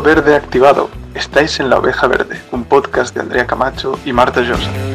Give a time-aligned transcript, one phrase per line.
[0.00, 0.88] Verde activado.
[1.14, 4.91] Estáis en La Oveja Verde, un podcast de Andrea Camacho y Marta Josa.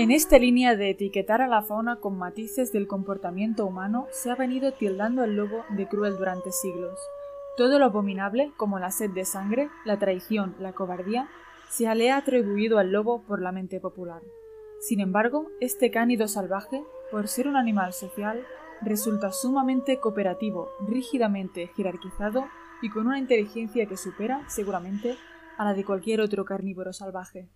[0.00, 4.36] En esta línea de etiquetar a la fauna con matices del comportamiento humano se ha
[4.36, 7.00] venido tildando al lobo de cruel durante siglos.
[7.56, 11.28] Todo lo abominable, como la sed de sangre, la traición, la cobardía,
[11.68, 14.22] se le ha atribuido al lobo por la mente popular.
[14.78, 18.46] Sin embargo, este cánido salvaje, por ser un animal social,
[18.80, 22.46] resulta sumamente cooperativo, rígidamente jerarquizado
[22.82, 25.16] y con una inteligencia que supera, seguramente,
[25.56, 27.48] a la de cualquier otro carnívoro salvaje.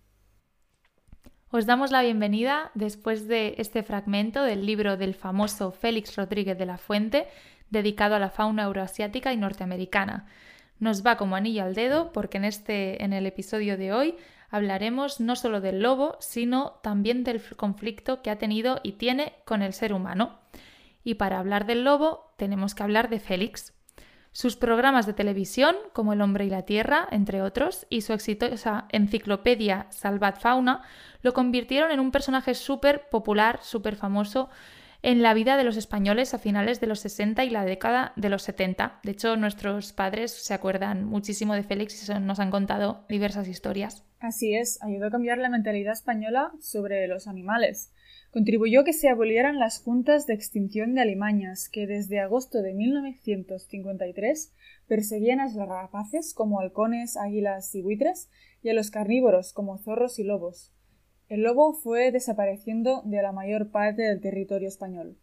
[1.55, 6.65] Os damos la bienvenida después de este fragmento del libro del famoso Félix Rodríguez de
[6.65, 7.27] la Fuente,
[7.69, 10.25] dedicado a la fauna euroasiática y norteamericana.
[10.79, 14.15] Nos va como anillo al dedo porque en, este, en el episodio de hoy
[14.49, 19.61] hablaremos no solo del lobo, sino también del conflicto que ha tenido y tiene con
[19.61, 20.39] el ser humano.
[21.03, 23.72] Y para hablar del lobo tenemos que hablar de Félix.
[24.33, 28.87] Sus programas de televisión, como El hombre y la tierra, entre otros, y su exitosa
[28.89, 30.81] enciclopedia Salvat Fauna,
[31.21, 34.49] lo convirtieron en un personaje súper popular, súper famoso
[35.03, 38.29] en la vida de los españoles a finales de los 60 y la década de
[38.29, 39.01] los 70.
[39.03, 44.03] De hecho, nuestros padres se acuerdan muchísimo de Félix y nos han contado diversas historias.
[44.19, 47.91] Así es, ayudó a cambiar la mentalidad española sobre los animales.
[48.33, 54.51] Contribuyó que se abolieran las juntas de extinción de alimañas que desde agosto de 1953
[54.87, 58.31] perseguían a los rapaces como halcones, águilas y buitres
[58.63, 60.73] y a los carnívoros como zorros y lobos.
[61.29, 65.15] El lobo fue desapareciendo de la mayor parte del territorio español.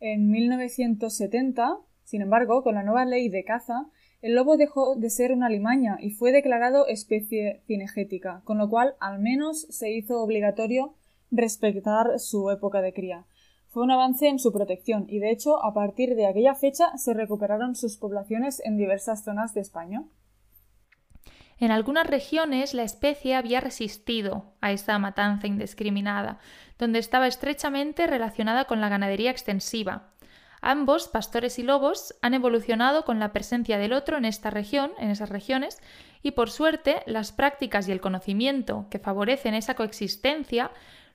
[0.00, 3.90] En 1970, sin embargo, con la nueva ley de caza,
[4.22, 8.94] el lobo dejó de ser una alimaña y fue declarado especie cinegética, con lo cual
[9.00, 10.94] al menos se hizo obligatorio
[11.36, 13.26] respetar su época de cría.
[13.68, 17.12] Fue un avance en su protección y, de hecho, a partir de aquella fecha se
[17.12, 20.04] recuperaron sus poblaciones en diversas zonas de España.
[21.58, 26.38] En algunas regiones la especie había resistido a esta matanza indiscriminada,
[26.78, 30.10] donde estaba estrechamente relacionada con la ganadería extensiva.
[30.60, 35.10] Ambos, pastores y lobos, han evolucionado con la presencia del otro en esta región, en
[35.10, 35.78] esas regiones,
[36.22, 40.70] y por suerte las prácticas y el conocimiento que favorecen esa coexistencia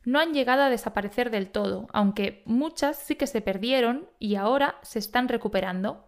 [0.05, 4.75] no han llegado a desaparecer del todo, aunque muchas sí que se perdieron y ahora
[4.81, 6.05] se están recuperando.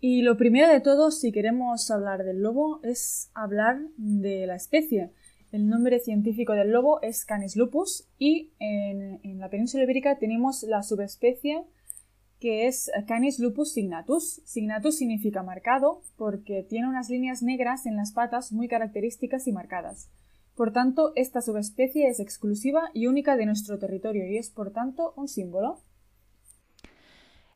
[0.00, 5.10] Y lo primero de todo, si queremos hablar del lobo, es hablar de la especie.
[5.50, 10.82] El nombre científico del lobo es Canis lupus y en, la península ibérica tenemos la
[10.82, 11.64] subespecie
[12.38, 14.42] que es Canis lupus signatus.
[14.44, 20.10] Signatus significa marcado porque tiene unas líneas negras en las patas muy características y marcadas.
[20.58, 25.14] Por tanto, esta subespecie es exclusiva y única de nuestro territorio y es, por tanto,
[25.14, 25.76] un símbolo.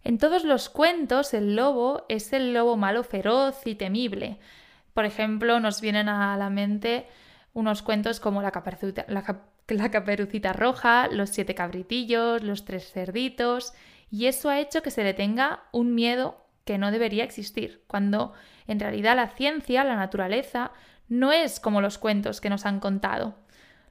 [0.04, 4.38] En todos los cuentos, el lobo es el lobo malo feroz y temible.
[4.94, 7.06] Por ejemplo, nos vienen a la mente
[7.54, 13.72] unos cuentos como la caperucita, la caperucita roja, los siete cabritillos, los tres cerditos,
[14.12, 18.32] y eso ha hecho que se le tenga un miedo que no debería existir, cuando
[18.68, 20.70] en realidad la ciencia, la naturaleza,
[21.08, 23.34] no es como los cuentos que nos han contado.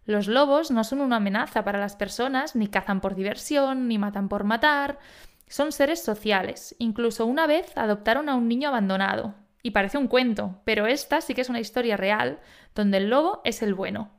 [0.06, 4.30] Los lobos no son una amenaza para las personas, ni cazan por diversión, ni matan
[4.30, 5.00] por matar.
[5.48, 6.76] Son seres sociales.
[6.80, 9.36] Incluso una vez adoptaron a un niño abandonado.
[9.64, 12.40] Y parece un cuento, pero esta sí que es una historia real,
[12.74, 14.10] donde el lobo es el bueno.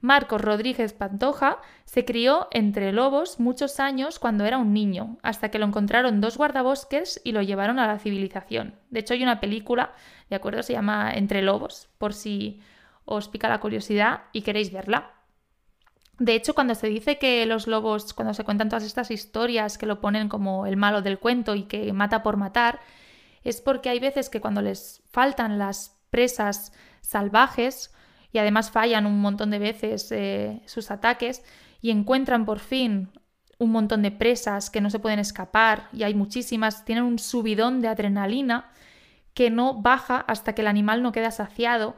[0.00, 5.58] Marcos Rodríguez Pantoja se crió entre lobos muchos años cuando era un niño, hasta que
[5.58, 8.74] lo encontraron dos guardabosques y lo llevaron a la civilización.
[8.90, 9.92] De hecho, hay una película,
[10.30, 10.62] ¿de acuerdo?
[10.62, 12.60] Se llama Entre Lobos, por si
[13.04, 15.12] os pica la curiosidad y queréis verla.
[16.18, 19.86] De hecho, cuando se dice que los lobos, cuando se cuentan todas estas historias que
[19.86, 22.80] lo ponen como el malo del cuento y que mata por matar,
[23.44, 26.72] es porque hay veces que cuando les faltan las presas
[27.02, 27.94] salvajes
[28.36, 31.42] y además fallan un montón de veces eh, sus ataques
[31.80, 33.08] y encuentran por fin
[33.58, 37.80] un montón de presas que no se pueden escapar y hay muchísimas, tienen un subidón
[37.80, 38.70] de adrenalina
[39.32, 41.96] que no baja hasta que el animal no queda saciado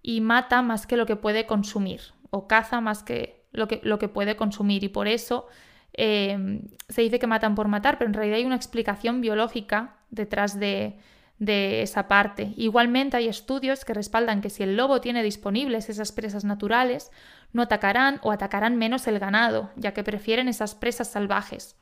[0.00, 2.00] y mata más que lo que puede consumir
[2.30, 4.82] o caza más que lo que, lo que puede consumir.
[4.82, 5.46] Y por eso
[5.92, 10.58] eh, se dice que matan por matar, pero en realidad hay una explicación biológica detrás
[10.58, 10.98] de,
[11.38, 12.54] de esa parte.
[12.56, 17.10] Igualmente hay estudios que respaldan que si el lobo tiene disponibles esas presas naturales,
[17.52, 21.76] no atacarán o atacarán menos el ganado, ya que prefieren esas presas salvajes.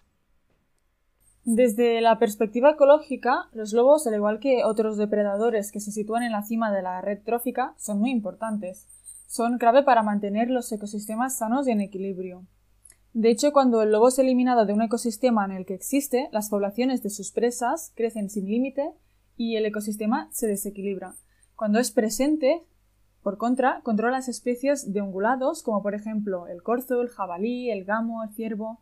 [1.45, 6.33] Desde la perspectiva ecológica, los lobos, al igual que otros depredadores que se sitúan en
[6.33, 8.89] la cima de la red trófica, son muy importantes.
[9.27, 12.47] Son clave para mantener los ecosistemas sanos y en equilibrio.
[13.13, 16.49] De hecho, cuando el lobo es eliminado de un ecosistema en el que existe, las
[16.49, 18.93] poblaciones de sus presas crecen sin límite
[19.37, 21.15] y el ecosistema se desequilibra.
[21.57, 22.63] Cuando es presente,
[23.23, 27.85] por contra, controla las especies de ungulados, como por ejemplo el corzo, el jabalí, el
[27.85, 28.81] gamo, el ciervo.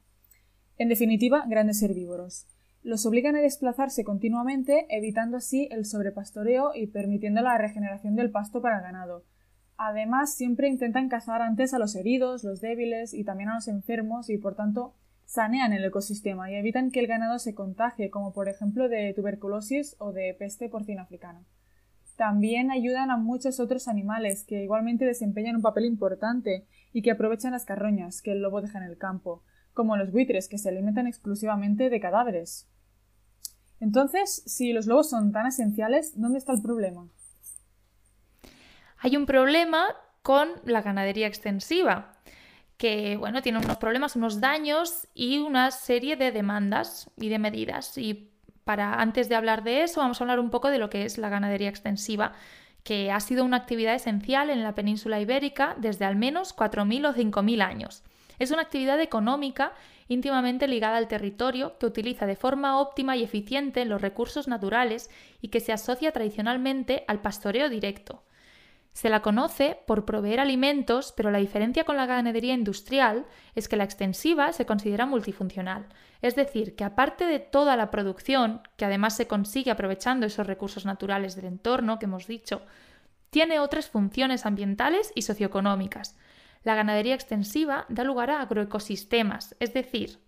[0.79, 2.47] En definitiva, grandes herbívoros.
[2.83, 8.61] Los obligan a desplazarse continuamente, evitando así el sobrepastoreo y permitiendo la regeneración del pasto
[8.61, 9.25] para el ganado.
[9.77, 14.29] Además, siempre intentan cazar antes a los heridos, los débiles y también a los enfermos
[14.31, 14.95] y por tanto
[15.33, 19.97] sanean el ecosistema y evitan que el ganado se contagie, como por ejemplo de tuberculosis
[19.99, 21.43] o de peste porcina africana.
[22.17, 27.53] También ayudan a muchos otros animales que igualmente desempeñan un papel importante y que aprovechan
[27.53, 29.43] las carroñas que el lobo deja en el campo,
[29.73, 32.69] como los buitres que se alimentan exclusivamente de cadáveres.
[33.81, 37.09] Entonces, si los lobos son tan esenciales, ¿dónde está el problema?
[38.99, 39.87] Hay un problema
[40.21, 42.12] con la ganadería extensiva,
[42.77, 47.97] que bueno, tiene unos problemas, unos daños y una serie de demandas y de medidas.
[47.99, 48.31] Y
[48.65, 51.19] para antes de hablar de eso, vamos a hablar un poco de lo que es
[51.19, 52.33] la ganadería extensiva,
[52.85, 57.15] que ha sido una actividad esencial en la península ibérica desde al menos 4.000 o
[57.15, 58.03] 5.000 años.
[58.39, 59.73] Es una actividad económica
[60.09, 65.11] íntimamente ligada al territorio que utiliza de forma óptima y eficiente los recursos naturales
[65.41, 68.23] y que se asocia tradicionalmente al pastoreo directo.
[68.93, 73.77] Se la conoce por proveer alimentos, pero la diferencia con la ganadería industrial es que
[73.77, 75.87] la extensiva se considera multifuncional,
[76.21, 80.85] es decir, que aparte de toda la producción, que además se consigue aprovechando esos recursos
[80.85, 82.63] naturales del entorno que hemos dicho,
[83.31, 86.19] tiene otras funciones ambientales y socioeconómicas.
[86.63, 90.21] La ganadería extensiva da lugar a agroecosistemas, es decir,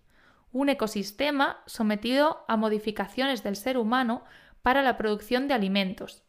[0.51, 4.23] un ecosistema sometido a modificaciones del ser humano
[4.63, 6.24] para la producción de alimentos,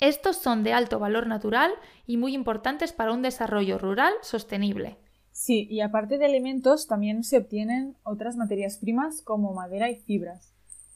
[0.00, 1.72] estos son de alto valor natural
[2.06, 4.98] y muy importantes para un desarrollo rural sostenible.
[5.30, 10.52] Sí, y aparte de alimentos también se obtienen otras materias primas como madera y fibras.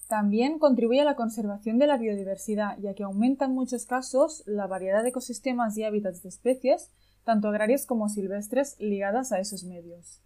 [0.08, 4.66] También contribuye a la conservación de la biodiversidad, ya que aumenta en muchos casos la
[4.66, 6.90] variedad de ecosistemas y hábitats de especies,
[7.24, 10.22] tanto agrarias como silvestres, ligadas a esos medios.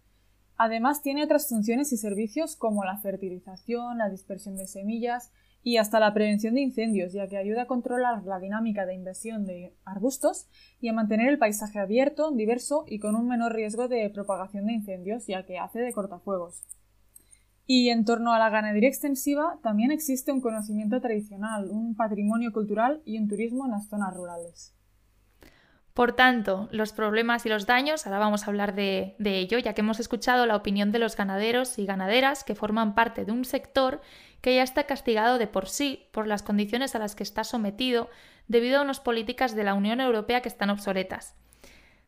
[0.55, 5.31] Además, tiene otras funciones y servicios como la fertilización, la dispersión de semillas,
[5.63, 9.45] y hasta la prevención de incendios, ya que ayuda a controlar la dinámica de invasión
[9.45, 10.47] de arbustos
[10.81, 14.73] y a mantener el paisaje abierto, diverso y con un menor riesgo de propagación de
[14.73, 16.61] incendios, ya que hace de cortafuegos.
[17.65, 23.01] Y en torno a la ganadería extensiva también existe un conocimiento tradicional, un patrimonio cultural
[23.05, 24.75] y un turismo en las zonas rurales.
[25.93, 29.73] Por tanto, los problemas y los daños, ahora vamos a hablar de, de, ello, ya
[29.73, 33.45] que hemos escuchado la opinión de los ganaderos y ganaderas que forman parte de un
[33.45, 34.01] sector
[34.43, 38.09] que ya está castigado de por sí por las condiciones a las que está sometido
[38.49, 41.33] debido a unas políticas de la Unión Europea que están obsoletas.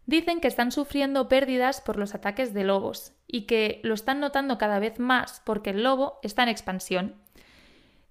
[0.06, 4.58] Dicen que están sufriendo pérdidas por los ataques de lobos y que lo están notando
[4.58, 7.16] cada vez más porque el lobo está en expansión.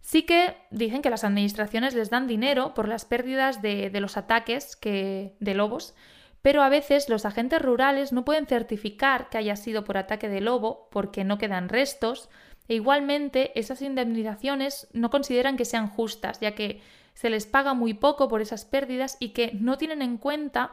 [0.01, 4.75] Sí que dicen que las administraciones les dan dinero por las pérdidas de, los ataques
[4.75, 5.95] que, de lobos,
[6.41, 10.41] pero a veces los agentes rurales no pueden certificar que haya sido por ataque de
[10.41, 12.31] lobo porque no quedan restos
[12.69, 16.81] e igualmente, esas indemnizaciones no consideran que sean justas, ya que
[17.13, 20.73] se les paga muy poco por esas pérdidas y que no tienen en cuenta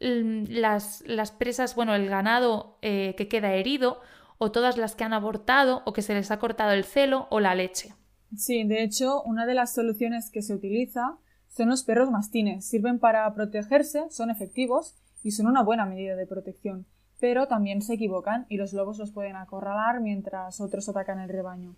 [0.00, 4.00] mm, las, las presas, bueno, el ganado eh, que queda herido,
[4.38, 7.40] o todas las que han abortado, o que se les ha cortado el celo o
[7.40, 7.94] la leche.
[8.36, 11.18] Sí, de hecho, una de las soluciones que se utiliza
[11.48, 12.64] son los perros mastines.
[12.64, 16.86] Sirven para protegerse, son efectivos y son una buena medida de protección
[17.22, 21.76] pero también se equivocan y los lobos los pueden acorralar mientras otros atacan el rebaño.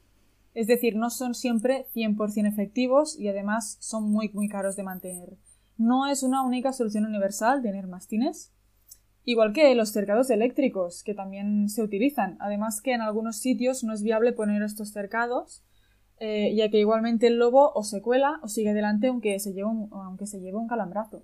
[0.54, 5.36] Es decir, no son siempre 100% efectivos y además son muy muy caros de mantener.
[5.76, 8.54] No es una única solución universal tener mastines.
[9.26, 12.38] Igual que los cercados eléctricos, que también se utilizan.
[12.40, 15.62] Además que en algunos sitios no es viable poner estos cercados,
[16.20, 19.68] eh, ya que igualmente el lobo o se cuela o sigue adelante aunque se lleve
[19.92, 21.22] aunque se lleve un calambrazo.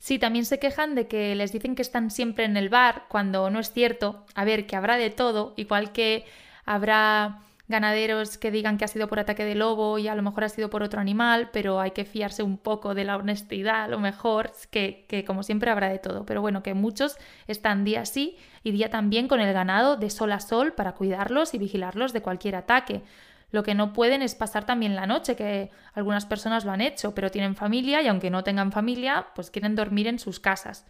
[0.00, 3.50] Sí, también se quejan de que les dicen que están siempre en el bar, cuando
[3.50, 4.24] no es cierto.
[4.34, 6.24] A ver, que habrá de todo, igual que
[6.64, 10.44] habrá ganaderos que digan que ha sido por ataque de lobo y a lo mejor
[10.44, 13.88] ha sido por otro animal, pero hay que fiarse un poco de la honestidad, a
[13.88, 16.24] lo mejor, que, que como siempre habrá de todo.
[16.24, 17.16] Pero bueno, que muchos
[17.46, 21.52] están día sí y día también con el ganado de sol a sol para cuidarlos
[21.52, 23.02] y vigilarlos de cualquier ataque.
[23.50, 27.14] Lo que no pueden es pasar también la noche, que algunas personas lo han hecho,
[27.14, 30.86] pero tienen familia y aunque no tengan familia, pues quieren dormir en sus casas.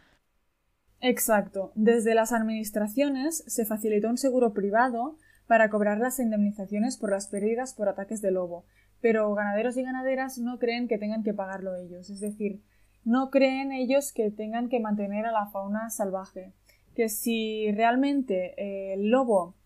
[1.00, 1.72] Exacto.
[1.74, 7.74] Desde las administraciones se facilitó un seguro privado para cobrar las indemnizaciones por las pérdidas
[7.74, 8.66] por ataques de lobo,
[9.00, 12.62] pero ganaderos y ganaderas no creen que tengan que pagarlo ellos, es decir,
[13.04, 16.52] no creen ellos que tengan que mantener a la fauna salvaje,
[16.94, 19.56] que si realmente eh, el lobo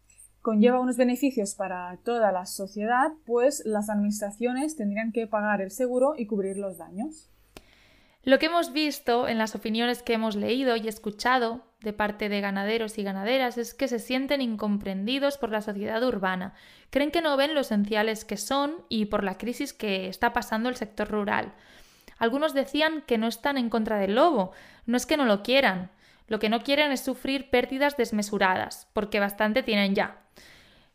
[0.44, 6.12] conlleva unos beneficios para toda la sociedad, pues las administraciones tendrían que pagar el seguro
[6.18, 7.30] y cubrir los daños.
[8.24, 12.42] Lo que hemos visto en las opiniones que hemos leído y escuchado de parte de
[12.42, 16.52] ganaderos y ganaderas es que se sienten incomprendidos por la sociedad urbana,
[16.90, 20.68] creen que no ven lo esenciales que son y por la crisis que está pasando
[20.68, 21.54] el sector rural.
[22.18, 24.52] Algunos decían que no están en contra del lobo,
[24.84, 25.90] no es que no lo quieran,
[26.28, 30.23] lo que no quieren es sufrir pérdidas desmesuradas, porque bastante tienen ya.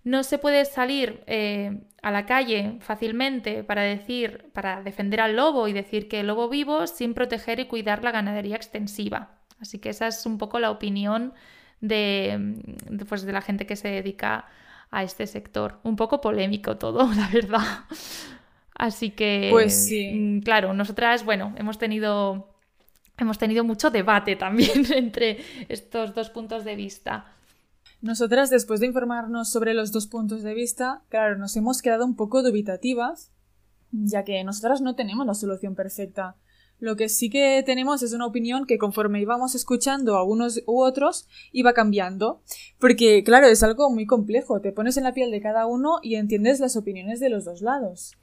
[0.04, 5.68] No se puede salir eh, a la calle fácilmente para decir, para defender al lobo
[5.68, 9.40] y decir que el lobo vivo sin proteger y cuidar la ganadería extensiva.
[9.60, 11.34] Así que esa es un poco la opinión
[11.82, 12.56] de,
[13.08, 14.46] pues, de la gente que se dedica
[14.92, 15.80] a este sector.
[15.84, 17.86] Un poco polémico todo, la verdad.
[18.76, 20.14] Así que, pues sí.
[20.14, 22.56] Mm, claro, nosotras, bueno, hemos tenido,
[23.18, 27.34] hemos tenido mucho debate también entre estos dos puntos de vista.
[28.02, 32.16] Nosotras, después de informarnos sobre los dos puntos de vista, claro, nos hemos quedado un
[32.16, 33.32] poco dubitativas,
[33.92, 36.38] ya que nosotras no tenemos la solución perfecta.
[36.80, 40.82] Lo que sí que tenemos es una opinión que conforme íbamos escuchando a unos u
[40.82, 42.42] otros iba cambiando.
[42.80, 44.62] Porque, claro, es algo muy complejo.
[44.62, 47.62] Te pones en la piel de cada uno y entiendes las opiniones de los dos
[47.62, 48.14] lados.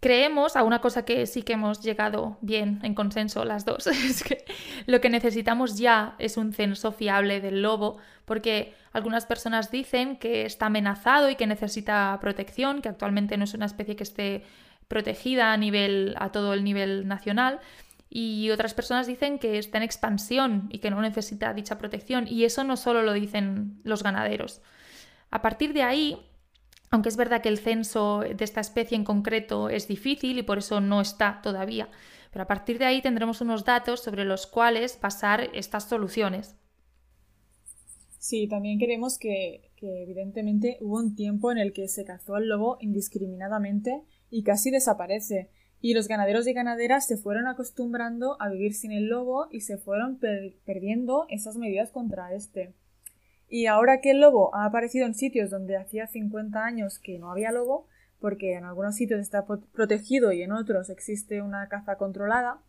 [0.00, 4.24] Creemos, a una cosa que sí que hemos llegado bien en consenso las dos, es
[4.24, 4.44] que
[4.86, 10.46] lo que necesitamos ya es un censo fiable del lobo, porque algunas personas dicen que
[10.46, 14.42] está amenazado y que necesita protección, que actualmente no es una especie que esté
[14.88, 17.60] protegida a nivel a todo el nivel nacional
[18.08, 22.44] y otras personas dicen que está en expansión y que no necesita dicha protección y
[22.44, 24.62] eso no solo lo dicen los ganaderos.
[25.30, 26.18] A partir de ahí,
[26.90, 30.58] aunque es verdad que el censo de esta especie en concreto es difícil y por
[30.58, 31.88] eso no está todavía,
[32.32, 36.56] pero a partir de ahí tendremos unos datos sobre los cuales pasar estas soluciones.
[38.18, 42.48] Sí, también queremos que, que evidentemente hubo un tiempo en el que se cazó al
[42.48, 45.48] lobo indiscriminadamente y casi desaparece,
[45.80, 49.78] y los ganaderos y ganaderas se fueron acostumbrando a vivir sin el lobo y se
[49.78, 50.18] fueron
[50.64, 52.74] perdiendo esas medidas contra este.
[53.52, 57.32] Y ahora que el lobo ha aparecido en sitios donde hacía 50 años que no
[57.32, 57.88] había lobo,
[58.20, 62.62] porque en algunos sitios está protegido y en otros existe una caza controlada,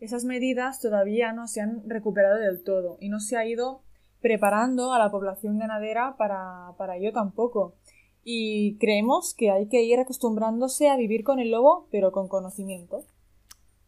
[0.00, 3.82] esas medidas todavía no se han recuperado del todo y no se ha ido
[4.20, 7.76] preparando a la población ganadera para, para ello tampoco.
[8.24, 13.04] Y creemos que hay que ir acostumbrándose a vivir con el lobo, pero con conocimiento.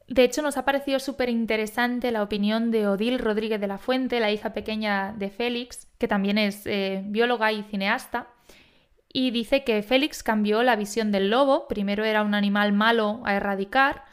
[0.09, 4.21] De hecho, nos ha parecido súper interesante la opinión de Odil Rodríguez de la Fuente,
[4.21, 8.29] la hija pequeña de Félix, que también es eh, bióloga y cineasta,
[9.13, 13.35] y dice que Félix cambió la visión del lobo, primero era un animal malo a
[13.35, 14.05] erradicar,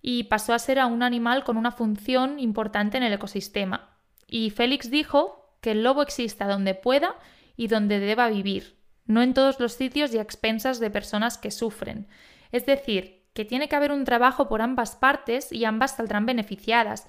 [0.00, 3.96] y pasó a ser a un animal con una función importante en el ecosistema.
[4.28, 7.16] Y Félix dijo que el lobo exista donde pueda
[7.56, 11.50] y donde deba vivir, no en todos los sitios y a expensas de personas que
[11.50, 12.06] sufren.
[12.50, 17.06] Es decir, que tiene que haber un trabajo por ambas partes y ambas saldrán beneficiadas.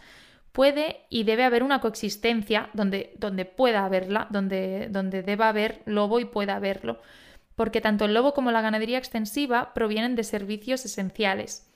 [0.51, 6.19] Puede y debe haber una coexistencia donde, donde pueda haberla, donde, donde deba haber lobo
[6.19, 7.01] y pueda haberlo,
[7.55, 11.69] porque tanto el lobo como la ganadería extensiva provienen de servicios esenciales.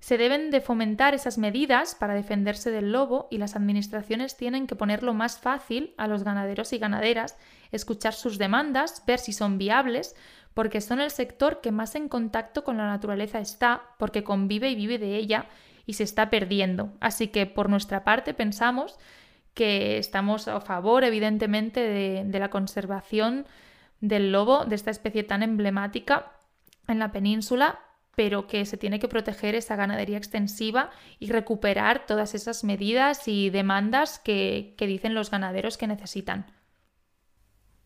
[0.00, 4.76] Se deben de fomentar esas medidas para defenderse del lobo y las administraciones tienen que
[4.76, 7.36] ponerlo más fácil a los ganaderos y ganaderas,
[7.72, 10.14] escuchar sus demandas, ver si son viables,
[10.58, 14.74] porque son el sector que más en contacto con la naturaleza está, porque convive y
[14.74, 15.46] vive de ella
[15.86, 16.90] y se está perdiendo.
[16.98, 18.98] Así que por nuestra parte pensamos
[19.54, 23.46] que estamos a favor, evidentemente, de, la conservación
[24.00, 26.32] del lobo, de esta especie tan emblemática
[26.88, 27.78] en la península,
[28.16, 33.50] pero que se tiene que proteger esa ganadería extensiva y recuperar todas esas medidas y
[33.50, 36.46] demandas que, dicen los ganaderos que necesitan.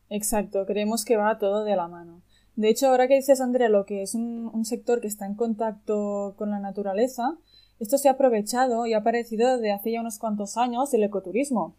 [0.09, 2.23] Exacto, creemos que va todo de la mano.
[2.55, 6.35] De hecho, ahora que dices, Andrea, lo que es un, sector que está en contacto
[6.37, 7.39] con la naturaleza,
[7.81, 11.77] esto se ha aprovechado y ha aparecido desde hace ya unos cuantos años el ecoturismo.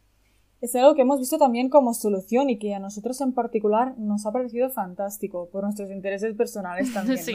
[0.62, 4.26] Es algo que hemos visto también como solución y que a nosotros en particular nos
[4.26, 7.20] ha parecido fantástico por nuestros intereses personales también.
[7.20, 7.34] Sí.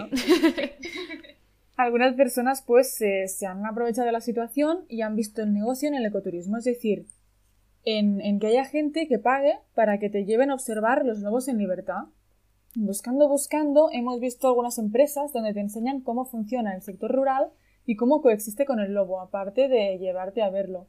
[1.76, 5.94] Algunas personas pues se han aprovechado de la situación y han visto el negocio en
[5.94, 7.06] el ecoturismo, es decir,
[7.84, 11.46] en, en que haya gente que pague para que te lleven a observar los lobos
[11.46, 12.06] en libertad
[12.80, 17.48] Buscando, buscando, hemos visto algunas empresas donde te enseñan cómo funciona el sector rural
[17.84, 20.86] y cómo coexiste con el lobo, aparte de llevarte a verlo.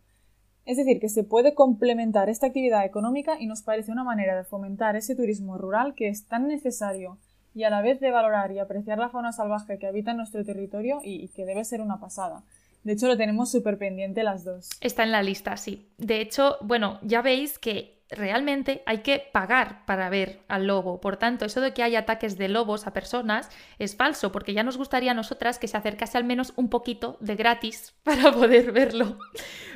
[0.65, 4.43] Es decir, que se puede complementar esta actividad económica y nos parece una manera de
[4.43, 7.17] fomentar ese turismo rural que es tan necesario
[7.55, 10.45] y a la vez de valorar y apreciar la fauna salvaje que habita en nuestro
[10.45, 12.43] territorio y, que debe ser una pasada.
[12.83, 14.69] De hecho, lo tenemos súper pendiente las dos.
[14.79, 15.89] Está en la lista, sí.
[15.97, 20.99] De hecho, bueno, ya veis que realmente hay que pagar para ver al lobo.
[20.99, 24.63] Por tanto, eso de que hay ataques de lobos a personas es falso, porque ya
[24.63, 28.71] nos gustaría a nosotras que se acercase al menos un poquito de gratis para poder
[28.71, 29.17] verlo.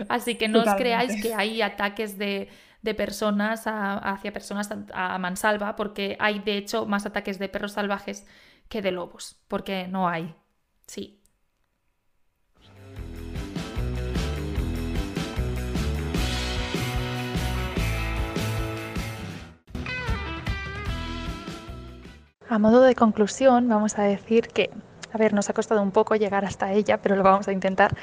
[0.09, 2.49] Así que no os creáis que hay ataques de,
[2.97, 8.25] personas hacia personas a mansalva, porque hay de hecho más ataques de perros salvajes
[8.67, 10.35] que de lobos, porque no hay.
[10.85, 11.22] Sí,
[22.49, 24.69] A modo de conclusión, vamos a decir que,
[25.13, 27.95] a ver, nos ha costado un poco llegar hasta ella, pero lo vamos a intentar.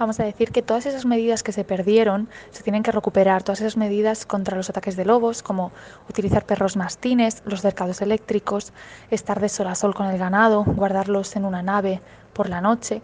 [0.00, 3.60] Vamos a decir que todas esas medidas que se perdieron se tienen que recuperar, todas
[3.60, 5.70] esas medidas contra los ataques de lobos, como
[6.10, 8.72] utilizar perros mastines, los cercados eléctricos,
[9.10, 12.00] estar de sol a sol con el ganado, guardarlos en una nave
[12.32, 13.00] por la noche,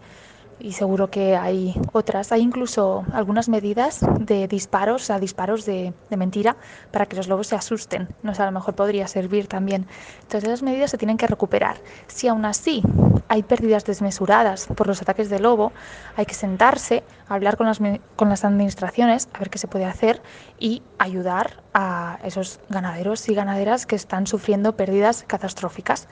[0.61, 2.31] y seguro que hay otras.
[2.31, 6.55] Hay incluso algunas medidas de disparos, o sea, disparos de, mentira
[6.91, 8.07] para que los lobos se asusten.
[8.23, 9.87] No sé, a lo mejor podría servir también.
[10.21, 11.77] Entonces esas medidas se tienen que recuperar.
[12.07, 12.83] Si aún así
[13.27, 15.71] hay pérdidas desmesuradas por los ataques de lobo,
[16.15, 17.79] hay que sentarse, hablar con las,
[18.15, 20.21] con las administraciones, a ver qué se puede hacer
[20.59, 26.07] y ayudar a esos ganaderos y ganaderas que están sufriendo pérdidas catastróficas.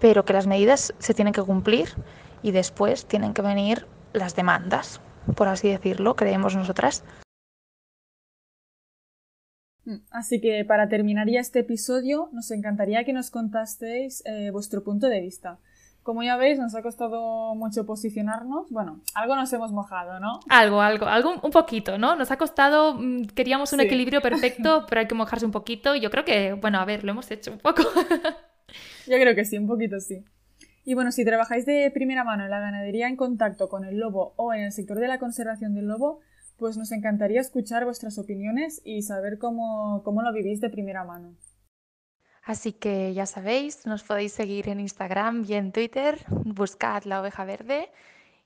[0.00, 1.94] Pero que las medidas se tienen que cumplir
[2.42, 5.00] y después tienen que venir las demandas,
[5.36, 7.04] por así decirlo, creemos nosotras.
[10.10, 15.08] Así que para terminar ya este episodio, nos encantaría que nos contasteis eh, vuestro punto
[15.08, 15.58] de vista.
[16.02, 18.70] Como ya veis, nos ha costado mucho posicionarnos.
[18.70, 20.40] Bueno, algo nos hemos mojado, ¿no?
[20.48, 22.16] Algo, algo, algo un poquito, ¿no?
[22.16, 25.94] Nos ha costado, mm, queríamos un equilibrio perfecto, pero hay que mojarse un poquito.
[25.94, 27.82] Yo creo que, bueno, a ver, lo hemos hecho un poco.
[29.06, 30.24] Yo creo que sí, un poquito sí.
[30.84, 34.32] Y bueno, si trabajáis de primera mano en la ganadería en contacto con el lobo
[34.36, 36.20] o en el sector de la conservación del lobo,
[36.56, 41.34] pues nos encantaría escuchar vuestras opiniones y saber cómo, cómo lo vivís de primera mano.
[42.42, 47.44] Así que ya sabéis, nos podéis seguir en Instagram y en Twitter, buscad la oveja
[47.44, 47.90] verde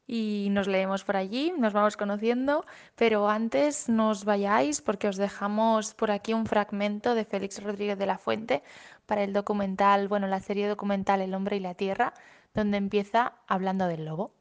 [0.06, 2.66] y nos leemos por allí, nos vamos conociendo,
[2.96, 8.06] pero antes nos vayáis porque os dejamos por aquí un fragmento de Félix Rodríguez de
[8.06, 8.62] la Fuente
[9.06, 12.14] para el documental, bueno, la serie documental El hombre y la tierra,
[12.54, 14.32] donde empieza hablando del lobo.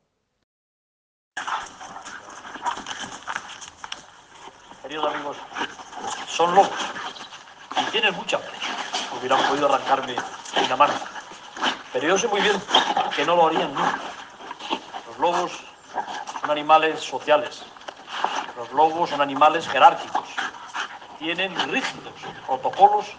[4.81, 5.37] Queridos amigos,
[6.27, 6.71] son lobos
[7.81, 8.51] y tienen mucha hambre.
[9.17, 10.15] Hubieran podido arrancarme
[10.65, 10.93] una mano.
[11.91, 12.55] Pero yo sé muy bien
[13.15, 13.99] que no lo harían nunca.
[15.07, 15.51] Los lobos
[16.41, 17.63] son animales sociales.
[18.57, 20.27] Los lobos son animales jerárquicos.
[21.17, 22.13] Tienen rígidos
[22.45, 23.15] protocolos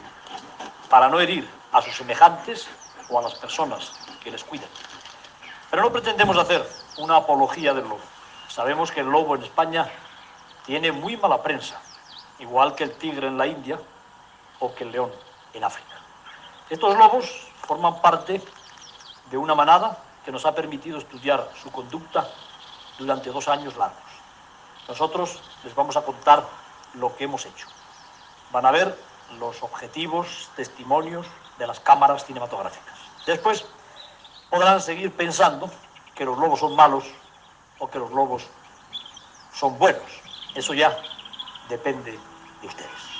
[0.94, 2.68] para no herir a sus semejantes
[3.10, 3.90] o a las personas
[4.22, 4.68] que les cuidan.
[5.68, 6.64] Pero no pretendemos hacer
[6.98, 7.98] una apología del lobo.
[8.46, 9.90] Sabemos que el lobo en España
[10.64, 11.80] tiene muy mala prensa,
[12.38, 13.76] igual que el tigre en la India
[14.60, 15.10] o que el león
[15.52, 15.96] en África.
[16.70, 18.40] Estos lobos forman parte
[19.32, 22.28] de una manada que nos ha permitido estudiar su conducta
[23.00, 23.98] durante dos años largos.
[24.86, 26.44] Nosotros les vamos a contar
[26.92, 27.66] lo que hemos hecho.
[28.52, 28.96] Van a ver
[29.38, 31.26] los objetivos, testimonios
[31.58, 32.98] de las cámaras cinematográficas.
[33.26, 33.64] Después
[34.50, 35.70] podrán seguir pensando
[36.14, 37.04] que los lobos son malos
[37.78, 38.46] o que los lobos
[39.52, 40.22] son buenos.
[40.54, 40.96] Eso ya
[41.68, 42.18] depende
[42.60, 43.13] de ustedes.